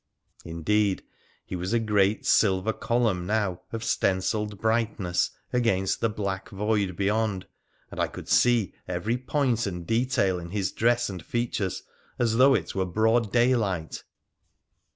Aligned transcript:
Indeed, 0.43 1.03
he 1.45 1.55
was 1.55 1.73
a 1.73 1.79
great 1.79 2.25
silver 2.25 2.73
column 2.73 3.27
now 3.27 3.61
of 3.71 3.83
stencilled 3.83 4.59
brightness 4.59 5.29
against 5.53 6.01
the 6.01 6.09
black 6.09 6.49
void 6.49 6.95
beyond, 6.95 7.45
and 7.91 7.99
I 7.99 8.07
could 8.07 8.27
see 8.27 8.73
every 8.87 9.15
point 9.19 9.67
and 9.67 9.85
detail 9.85 10.39
in 10.39 10.49
his 10.49 10.71
dress 10.71 11.07
and 11.07 11.23
features 11.23 11.83
as 12.17 12.37
though 12.37 12.55
it 12.55 12.73
were 12.73 12.87
broad 12.87 13.31
daylight. 13.31 14.03